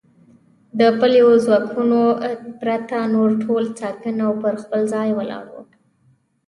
د 0.79 0.81
پلیو 0.99 1.31
ځواکونو 1.45 2.01
پرته 2.61 2.97
نور 3.15 3.29
ټول 3.43 3.63
ساکن 3.79 4.17
او 4.25 4.31
پر 4.43 4.53
خپل 4.63 4.81
ځای 4.93 5.09
ولاړ 5.17 5.45
و. 5.53 5.55